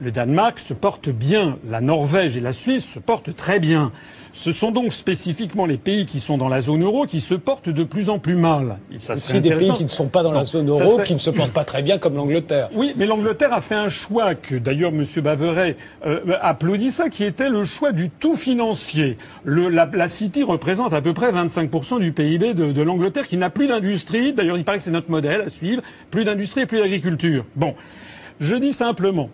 [0.00, 3.92] le Danemark se porte bien, la Norvège et la Suisse se portent très bien.
[4.32, 7.68] Ce sont donc spécifiquement les pays qui sont dans la zone euro qui se portent
[7.68, 8.78] de plus en plus mal.
[8.90, 11.04] Et ça des pays qui ne sont pas dans la zone euro, serait...
[11.04, 12.70] qui ne se portent pas très bien, comme l'Angleterre.
[12.74, 15.04] Oui, mais l'Angleterre a fait un choix que d'ailleurs M.
[15.22, 19.16] Baveret euh, applaudit ça, qui était le choix du tout financier.
[19.44, 23.36] Le, la, la, City représente à peu près 25% du PIB de, de l'Angleterre, qui
[23.36, 24.32] n'a plus d'industrie.
[24.32, 25.82] D'ailleurs, il paraît que c'est notre modèle à suivre.
[26.10, 27.44] Plus d'industrie et plus d'agriculture.
[27.54, 27.74] Bon,
[28.40, 29.28] je dis simplement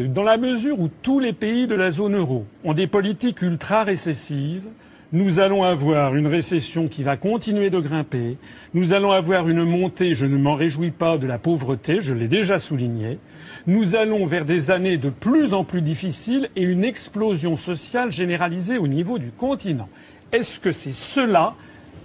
[0.00, 3.84] dans la mesure où tous les pays de la zone euro ont des politiques ultra
[3.84, 4.68] récessives,
[5.12, 8.36] nous allons avoir une récession qui va continuer de grimper,
[8.74, 12.28] nous allons avoir une montée, je ne m'en réjouis pas, de la pauvreté, je l'ai
[12.28, 13.18] déjà souligné,
[13.66, 18.78] nous allons vers des années de plus en plus difficiles et une explosion sociale généralisée
[18.78, 19.88] au niveau du continent.
[20.32, 21.54] Est-ce que c'est cela,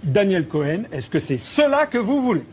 [0.04, 2.44] Daniel Cohen, est-ce que c'est cela que vous voulez?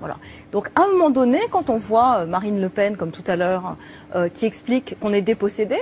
[0.00, 0.16] Voilà.
[0.52, 3.76] Donc à un moment donné, quand on voit Marine Le Pen, comme tout à l'heure,
[4.14, 5.76] euh, qui explique qu'on est dépossédé,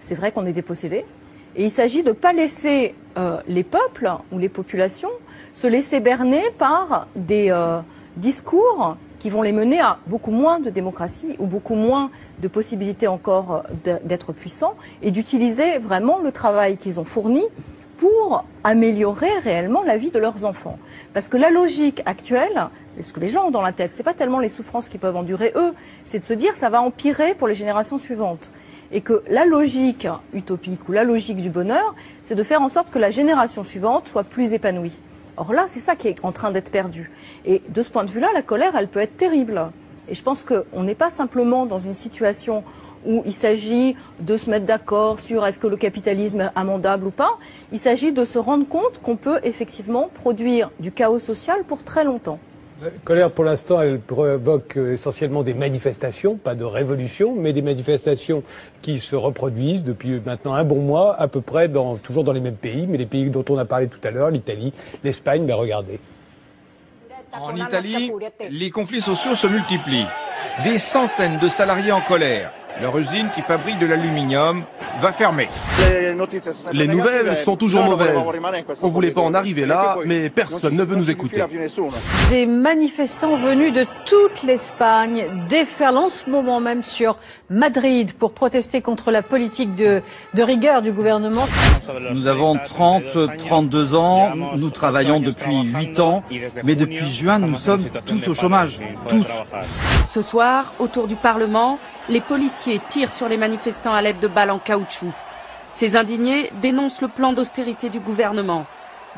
[0.00, 1.04] c'est vrai qu'on est dépossédé,
[1.54, 5.10] et il s'agit de ne pas laisser euh, les peuples ou les populations
[5.54, 7.80] se laisser berner par des euh,
[8.16, 13.06] discours qui vont les mener à beaucoup moins de démocratie ou beaucoup moins de possibilités
[13.06, 17.44] encore d'être puissants et d'utiliser vraiment le travail qu'ils ont fourni
[17.98, 20.76] pour améliorer réellement la vie de leurs enfants.
[21.14, 22.68] Parce que la logique actuelle,
[23.00, 25.16] ce que les gens ont dans la tête, c'est pas tellement les souffrances qu'ils peuvent
[25.16, 25.72] endurer eux,
[26.04, 28.52] c'est de se dire ça va empirer pour les générations suivantes.
[28.90, 32.90] Et que la logique utopique ou la logique du bonheur, c'est de faire en sorte
[32.90, 34.98] que la génération suivante soit plus épanouie.
[35.38, 37.10] Or là, c'est ça qui est en train d'être perdu.
[37.46, 39.70] Et de ce point de vue-là, la colère, elle peut être terrible.
[40.08, 42.62] Et je pense qu'on n'est pas simplement dans une situation
[43.06, 47.10] où il s'agit de se mettre d'accord sur est-ce que le capitalisme est amendable ou
[47.10, 47.38] pas.
[47.72, 52.04] Il s'agit de se rendre compte qu'on peut effectivement produire du chaos social pour très
[52.04, 52.38] longtemps.
[53.04, 58.42] Colère, pour l'instant, elle provoque essentiellement des manifestations, pas de révolution, mais des manifestations
[58.80, 61.70] qui se reproduisent depuis maintenant un bon mois, à peu près,
[62.02, 64.30] toujours dans les mêmes pays, mais les pays dont on a parlé tout à l'heure,
[64.30, 64.72] l'Italie,
[65.04, 66.00] l'Espagne, mais regardez.
[67.32, 68.12] En Italie,
[68.50, 70.08] les conflits sociaux se multiplient.
[70.64, 72.52] Des centaines de salariés en colère.
[72.80, 74.64] Leur usine qui fabrique de l'aluminium
[75.00, 75.48] va fermer.
[76.72, 78.18] Les nouvelles sont toujours mauvaises.
[78.82, 81.44] On voulait pas en arriver là, mais personne ne veut nous écouter.
[82.30, 87.16] Des manifestants venus de toute l'Espagne déferlent en ce moment même sur
[87.50, 90.02] Madrid pour protester contre la politique de,
[90.34, 91.46] de rigueur du gouvernement.
[92.12, 93.02] Nous avons 30,
[93.38, 96.22] 32 ans, nous travaillons depuis 8 ans,
[96.64, 98.80] mais depuis juin, nous sommes tous au chômage.
[99.08, 99.26] Tous.
[100.06, 104.50] Ce soir, autour du Parlement, les policiers tirent sur les manifestants à l'aide de balles
[104.50, 105.12] en caoutchouc.
[105.66, 108.66] Ces indignés dénoncent le plan d'austérité du gouvernement.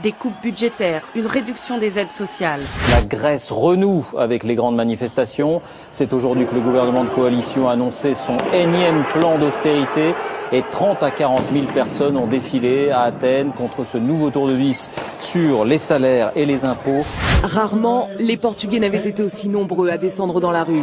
[0.02, 2.62] Des coupes budgétaires, une réduction des aides sociales.
[2.90, 5.62] La Grèce renoue avec les grandes manifestations.
[5.92, 10.14] C'est aujourd'hui que le gouvernement de coalition a annoncé son énième plan d'austérité
[10.50, 14.54] et 30 à 40 000 personnes ont défilé à Athènes contre ce nouveau tour de
[14.54, 17.04] vis sur les salaires et les impôts.
[17.44, 20.83] Rarement, les Portugais n'avaient été aussi nombreux à descendre dans la rue.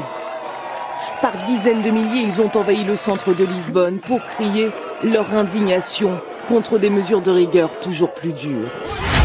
[1.22, 4.72] Par dizaines de milliers, ils ont envahi le centre de Lisbonne pour crier
[5.04, 9.21] leur indignation contre des mesures de rigueur toujours plus dures.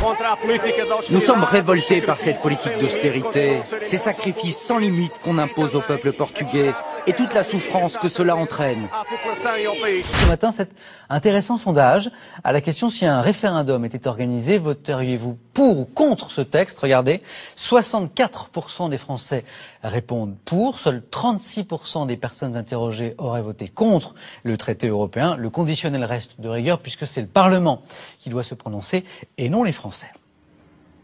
[1.10, 6.12] Nous sommes révoltés par cette politique d'austérité, ces sacrifices sans limite qu'on impose au peuple
[6.12, 6.74] portugais
[7.08, 8.88] et toute la souffrance que cela entraîne.
[9.12, 10.70] Ce matin, cet
[11.08, 12.10] intéressant sondage
[12.44, 16.78] à la question si un référendum était organisé, voteriez-vous pour ou contre ce texte?
[16.78, 17.22] Regardez,
[17.56, 19.44] 64% des Français
[19.82, 25.36] répondent pour, seuls 36% des personnes interrogées auraient voté contre le traité européen.
[25.36, 27.82] Le conditionnel reste de rigueur puisque c'est le Parlement
[28.18, 29.04] qui doit se prononcer
[29.38, 29.95] et non les Français.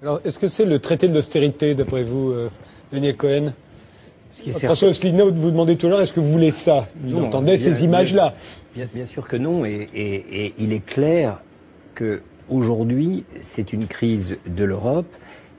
[0.02, 2.48] Alors, est-ce que c'est le traité de l'austérité, d'après vous, euh,
[2.92, 3.52] Daniel Cohen?
[4.50, 6.88] François Asselineau, vous demandez toujours, est-ce que vous voulez ça?
[7.04, 8.34] Vous Non, entendez bien- ces images-là.
[8.74, 11.40] Bien, bien sûr que non, et, et- et il est clair
[11.94, 15.06] que aujourd'hui, c'est une crise de l'Europe,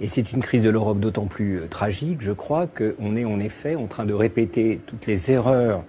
[0.01, 3.39] et c'est une crise de l'Europe d'autant plus euh, tragique, je crois, qu'on est en
[3.39, 5.84] effet en train de répéter toutes les erreurs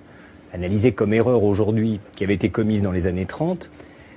[0.52, 3.70] analysées comme erreurs aujourd'hui qui avaient été commises dans les années 30.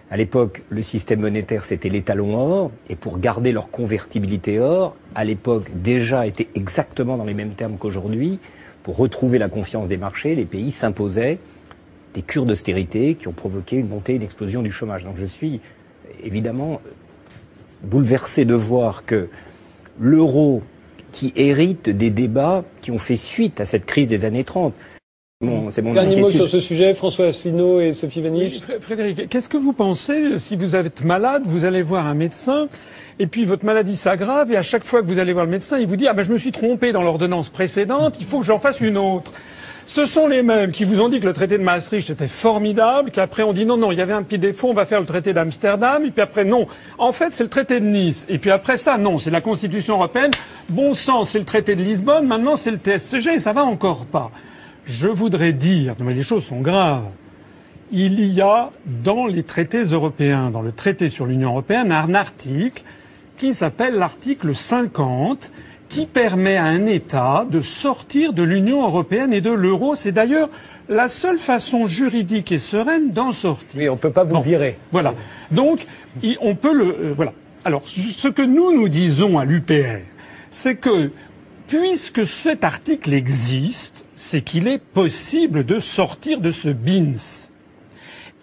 [0.10, 5.26] À l'époque, le système monétaire, c'était l'étalon or, et pour garder leur convertibilité or, à
[5.26, 8.40] l'époque, déjà était exactement dans les mêmes termes qu'aujourd'hui.
[8.84, 11.40] Pour retrouver la confiance des marchés, les pays s'imposaient
[12.14, 15.04] des cures d'austérité qui ont provoqué une montée, une explosion du chômage.
[15.04, 15.60] Donc je suis
[16.24, 16.80] évidemment
[17.84, 19.28] bouleversé de voir que
[20.00, 20.64] l'euro,
[21.12, 24.74] qui hérite des débats qui ont fait suite à cette crise des années 30,
[25.40, 28.54] Bon, c'est mon Dernier mot sur ce sujet, François Asselineau et Sophie Vaniche.
[28.54, 32.16] Oui, Fré- Frédéric, qu'est-ce que vous pensez si vous êtes malade, vous allez voir un
[32.16, 32.68] médecin
[33.20, 35.78] et puis votre maladie s'aggrave et à chaque fois que vous allez voir le médecin,
[35.78, 38.46] il vous dit ah ben je me suis trompé dans l'ordonnance précédente, il faut que
[38.48, 39.32] j'en fasse une autre.
[39.86, 43.12] Ce sont les mêmes qui vous ont dit que le traité de Maastricht était formidable,
[43.12, 45.06] qu'après on dit non, non, il y avait un petit défaut, on va faire le
[45.06, 46.66] traité d'Amsterdam, et puis après non.
[46.98, 48.26] En fait, c'est le traité de Nice.
[48.28, 50.32] Et puis après ça, non, c'est la Constitution européenne.
[50.70, 54.06] Bon sang, c'est le traité de Lisbonne, maintenant c'est le TSCG, et ça va encore
[54.08, 54.32] pas.
[54.88, 57.04] Je voudrais dire, non mais les choses sont graves.
[57.92, 62.84] Il y a dans les traités européens, dans le traité sur l'Union européenne, un article
[63.38, 65.52] qui s'appelle l'article 50,
[65.90, 69.96] qui permet à un État de sortir de l'Union européenne et de l'euro.
[69.96, 70.50] C'est d'ailleurs
[70.90, 73.80] la seule façon juridique et sereine d'en sortir.
[73.82, 74.78] Oui, on ne peut pas vous virer.
[74.92, 75.14] Voilà.
[75.52, 75.86] Donc,
[76.42, 76.86] on peut le.
[76.86, 77.34] euh, voilà.
[77.66, 80.00] Alors, ce que nous nous disons à l'UPR,
[80.50, 81.12] c'est que
[81.68, 87.50] puisque cet article existe, c'est qu'il est possible de sortir de ce bins.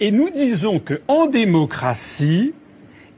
[0.00, 2.52] Et nous disons qu'en démocratie,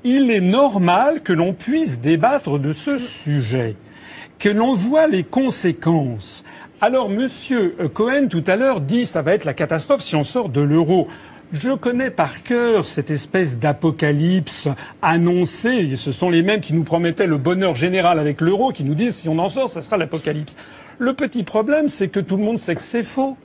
[0.04, 3.74] il est normal que l'on puisse débattre de ce sujet,
[4.38, 6.44] que l'on voit les conséquences.
[6.80, 10.50] Alors, Monsieur Cohen tout à l'heure dit ça va être la catastrophe si on sort
[10.50, 11.08] de l'euro.
[11.52, 14.66] Je connais par cœur cette espèce d'apocalypse
[15.00, 15.94] annoncée.
[15.94, 19.14] Ce sont les mêmes qui nous promettaient le bonheur général avec l'euro, qui nous disent
[19.14, 20.56] si on en sort, ça sera l'apocalypse.
[20.98, 23.36] Le petit problème, c'est que tout le monde sait que c'est faux.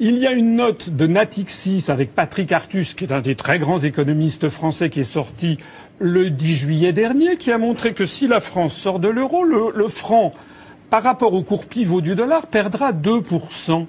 [0.00, 3.58] Il y a une note de Natixis avec Patrick Artus, qui est un des très
[3.58, 5.58] grands économistes français, qui est sorti
[5.98, 9.72] le 10 juillet dernier, qui a montré que si la France sort de l'euro, le,
[9.74, 10.32] le franc,
[10.88, 13.86] par rapport au cours pivot du dollar, perdra 2%.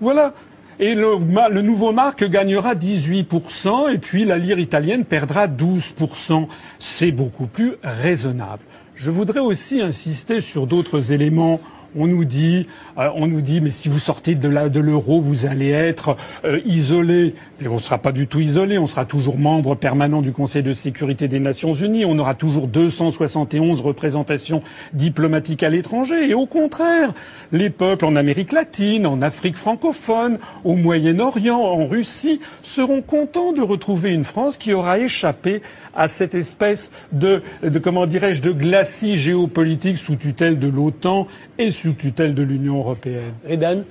[0.00, 0.32] Voilà.
[0.78, 1.16] Et le,
[1.50, 6.48] le nouveau marque gagnera 18%, et puis la lire italienne perdra 12%.
[6.78, 8.62] C'est beaucoup plus raisonnable.
[8.94, 11.60] Je voudrais aussi insister sur d'autres éléments.
[11.96, 12.66] On nous dit,
[12.98, 14.48] euh, on nous dit, mais si vous sortez de
[14.80, 17.34] l'euro, vous allez être euh, isolé.
[17.60, 18.78] Mais on ne sera pas du tout isolé.
[18.78, 22.04] On sera toujours membre permanent du Conseil de sécurité des Nations Unies.
[22.04, 26.28] On aura toujours 271 représentations diplomatiques à l'étranger.
[26.28, 27.14] Et au contraire,
[27.52, 33.62] les peuples en Amérique latine, en Afrique francophone, au Moyen-Orient, en Russie, seront contents de
[33.62, 35.62] retrouver une France qui aura échappé
[35.94, 37.42] à cette espèce de,
[37.82, 41.26] comment dirais-je, de glacis géopolitique sous tutelle de l'OTAN
[41.58, 43.32] et tutelle de l'Union européenne.
[43.48, 43.82] Redan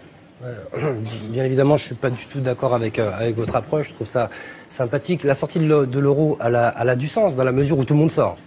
[1.32, 3.90] Bien évidemment, je ne suis pas du tout d'accord avec, euh, avec votre approche.
[3.90, 4.30] Je trouve ça
[4.70, 5.24] sympathique.
[5.24, 8.12] La sortie de l'euro, elle a du sens dans la mesure où tout le monde
[8.12, 8.38] sort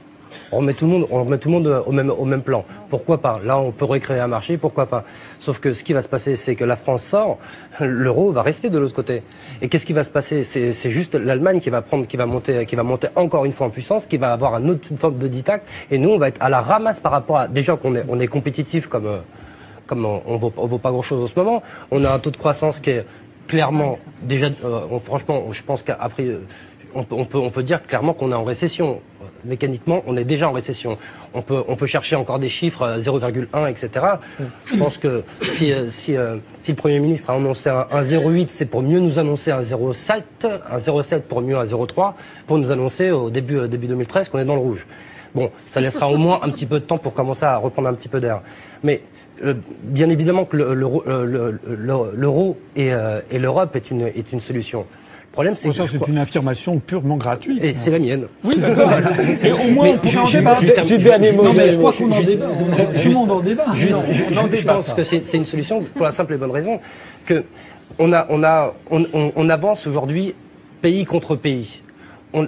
[0.52, 2.64] on remet tout le monde, on remet tout le monde au même, au même plan.
[2.88, 3.40] Pourquoi pas?
[3.44, 5.04] Là, on peut recréer un marché, pourquoi pas?
[5.40, 7.38] Sauf que ce qui va se passer, c'est que la France sort,
[7.80, 9.22] l'euro va rester de l'autre côté.
[9.60, 10.42] Et qu'est-ce qui va se passer?
[10.44, 13.66] C'est juste l'Allemagne qui va prendre, qui va monter, qui va monter encore une fois
[13.66, 16.42] en puissance, qui va avoir un autre forme de ditact, et nous, on va être
[16.42, 19.18] à la ramasse par rapport à déjà qu'on est, on est compétitif comme, euh,
[19.86, 21.62] comme on, on vaut, vaut pas grand-chose en ce moment.
[21.90, 23.04] On a un taux de croissance qui est
[23.48, 26.44] clairement déjà, euh, franchement, je pense qu'après, euh,
[26.94, 29.00] on, peut, dire clairement qu'on est en récession
[29.44, 30.98] mécaniquement, on est déjà en récession.
[31.34, 34.06] On peut, chercher encore des chiffres, 0,1, etc.
[34.66, 38.66] Je pense que si, euh, euh, si, le Premier ministre a annoncé un, 0,8, c'est
[38.66, 40.22] pour mieux nous annoncer un 0,7,
[40.70, 42.14] un 0,7 pour mieux un 0,3,
[42.46, 44.86] pour nous annoncer au début, euh, début 2013 qu'on est dans le rouge.
[45.34, 47.94] Bon, ça laissera au moins un petit peu de temps pour commencer à reprendre un
[47.94, 48.40] petit peu d'air.
[48.82, 49.02] Mais
[49.82, 54.86] bien évidemment que l'euro et, l'Europe est une solution
[55.32, 55.70] problème, c'est
[56.08, 57.62] une affirmation purement gratuite.
[57.62, 58.28] Et c'est la mienne.
[58.44, 58.90] Oui, d'accord.
[59.44, 60.62] Et au moins, on pourrait en débattre.
[60.78, 61.44] Un dernier mot.
[61.44, 62.46] Non, mais je crois qu'on en débat.
[63.02, 63.66] Tout le monde en débat.
[63.74, 66.80] Je pense que c'est une solution pour la simple et bonne raison
[67.26, 67.44] que
[67.98, 70.34] on, a, on, a, on, on avance aujourd'hui
[70.82, 71.80] pays contre pays.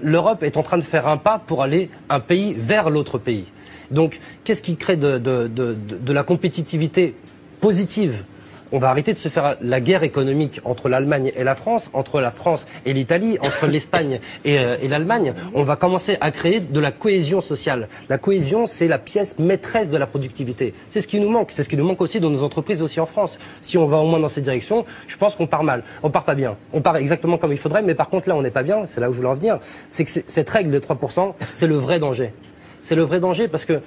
[0.03, 3.47] L'Europe est en train de faire un pas pour aller un pays vers l'autre pays.
[3.91, 7.15] Donc, qu'est-ce qui crée de, de, de, de la compétitivité
[7.61, 8.25] positive
[8.73, 12.21] on va arrêter de se faire la guerre économique entre l'Allemagne et la France, entre
[12.21, 15.35] la France et l'Italie, entre l'Espagne et, euh, et l'Allemagne.
[15.55, 17.89] On va commencer à créer de la cohésion sociale.
[18.09, 20.75] La cohésion, c'est la pièce maîtresse de la productivité.
[20.89, 21.51] C'est ce qui nous manque.
[21.51, 23.39] C'est ce qui nous manque aussi dans nos entreprises, aussi en France.
[23.61, 25.83] Si on va au moins dans cette direction, je pense qu'on part mal.
[26.03, 26.57] On part pas bien.
[26.73, 28.87] On part exactement comme il faudrait, mais par contre là, on n'est pas bien.
[28.87, 29.59] C'est là où je voulais en venir.
[29.91, 32.33] C'est que cette règle de 3%, c'est le vrai danger.
[32.81, 33.81] C'est le vrai danger parce que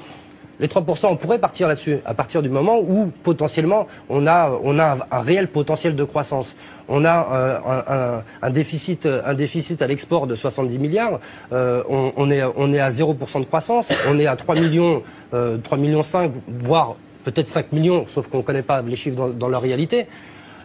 [0.63, 4.79] les 3%, on pourrait partir là-dessus, à partir du moment où potentiellement on a, on
[4.79, 6.55] a un, réel potentiel de croissance.
[6.87, 11.19] On a euh, un, déficit, un déficit à l'export de 70 milliards.
[11.51, 13.89] Euh, on, est, on est à 0% de croissance.
[14.09, 16.95] On est à 3 millions, 3 euh, millions 5, voire
[17.25, 20.07] peut-être 5 millions, sauf qu'on ne connaît pas les chiffres dans, leur réalité.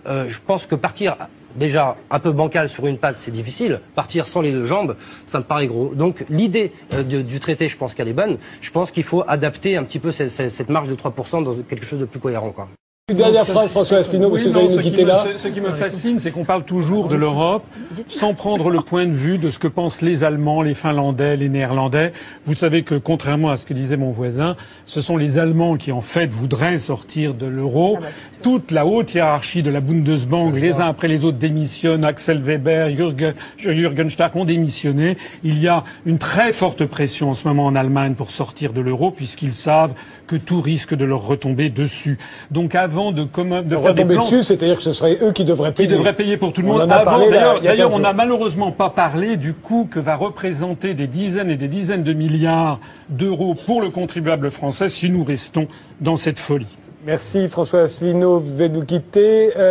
[0.09, 1.16] Je pense que partir
[1.57, 3.81] déjà un peu bancal sur une patte, c'est difficile.
[3.94, 5.94] Partir sans les deux jambes, ça me paraît gros.
[5.94, 8.38] Donc l'idée euh, du traité, je pense qu'elle est bonne.
[8.61, 11.85] Je pense qu'il faut adapter un petit peu cette, cette marge de 3% dans quelque
[11.85, 12.51] chose de plus cohérent.
[12.51, 12.68] Quoi.
[13.11, 15.25] Une dernière phrase, François Asselineau, vous nous quitter là.
[15.38, 17.64] Ce qui me fascine, c'est qu'on parle toujours de l'Europe
[18.07, 21.49] sans prendre le point de vue de ce que pensent les Allemands, les Finlandais, les
[21.49, 22.12] Néerlandais.
[22.44, 25.90] Vous savez que, contrairement à ce que disait mon voisin, ce sont les Allemands qui,
[25.90, 27.94] en fait, voudraient sortir de l'euro.
[27.97, 28.09] Ah bah,
[28.42, 32.05] Toute la haute hiérarchie de la Bundesbank, les uns après les autres démissionnent.
[32.05, 35.16] Axel Weber, Jürgen, Jürgen Stark ont démissionné.
[35.44, 38.83] Il y a une très forte pression en ce moment en Allemagne pour sortir de
[38.83, 39.94] l'euro, puisqu'ils savent
[40.29, 42.19] que tout risque de leur retomber dessus.
[42.53, 44.23] Donc avant de, de faire des plans...
[44.23, 45.88] dessus, c'est-à-dire que ce serait eux qui devraient payer.
[45.88, 46.87] Qui devraient payer pour tout le monde.
[46.87, 51.69] D'ailleurs, on n'a malheureusement pas parlé du coût que va représenter des dizaines et des
[51.69, 55.67] dizaines de milliards d'euros pour le contribuable français si nous restons
[56.01, 56.77] dans cette folie.
[57.07, 59.57] Merci François Asselineau, vous devez nous quitter.
[59.57, 59.71] Euh,